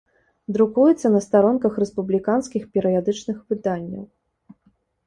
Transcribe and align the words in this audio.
Друкуецца 0.55 1.11
на 1.17 1.21
старонках 1.27 1.77
рэспубліканскіх 1.83 2.63
перыядычных 2.79 3.37
выданняў. 3.53 4.05